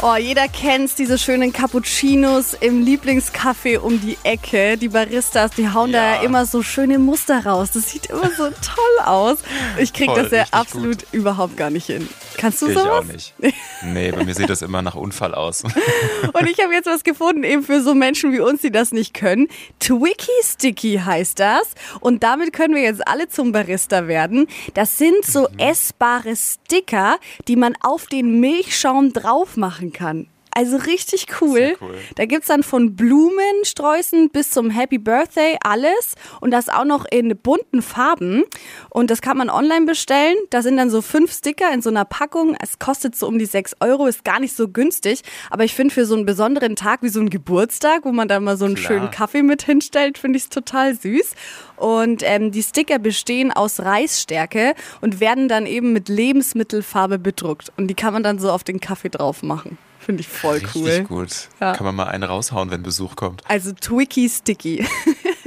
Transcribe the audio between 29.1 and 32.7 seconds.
drauf machen kann. Also richtig cool. Cool. Da gibt's dann